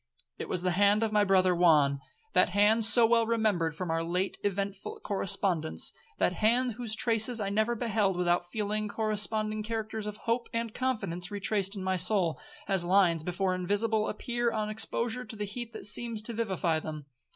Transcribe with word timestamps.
It 0.39 0.49
was 0.49 0.63
the 0.63 0.71
hand 0.71 1.03
of 1.03 1.11
my 1.11 1.23
brother 1.23 1.53
Juan, 1.53 1.99
that 2.33 2.49
hand 2.49 2.85
so 2.85 3.05
well 3.05 3.27
remembered 3.27 3.75
from 3.75 3.91
our 3.91 4.03
late 4.03 4.35
eventful 4.43 4.99
correspondence,—that 5.01 6.33
hand 6.33 6.71
whose 6.71 6.95
traces 6.95 7.39
I 7.39 7.49
never 7.49 7.75
beheld 7.75 8.17
without 8.17 8.49
feeling 8.49 8.87
corresponding 8.87 9.61
characters 9.61 10.07
of 10.07 10.17
hope 10.25 10.49
and 10.53 10.73
confidence 10.73 11.29
retraced 11.29 11.75
in 11.75 11.83
my 11.83 11.97
soul, 11.97 12.39
as 12.67 12.83
lines 12.83 13.21
before 13.21 13.53
invisible 13.53 14.09
appear 14.09 14.51
on 14.51 14.71
exposure 14.71 15.23
to 15.23 15.35
the 15.35 15.45
heat 15.45 15.71
that 15.73 15.85
seems 15.85 16.23
to 16.23 16.33
vivify 16.33 16.79
them. 16.79 17.05